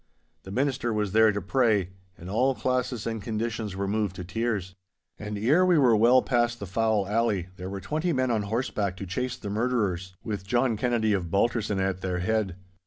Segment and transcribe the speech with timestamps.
[0.41, 4.73] The minister was there to pray, and all classes and conditions were moved to tears.
[5.19, 8.97] And ere we were well past the Foul Alley there were twenty men on horseback
[8.97, 12.55] to chase the murderers, with John Kennedy of Balterson at their head.